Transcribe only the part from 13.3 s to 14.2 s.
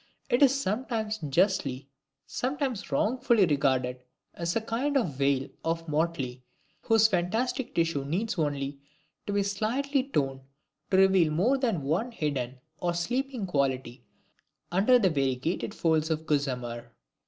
quality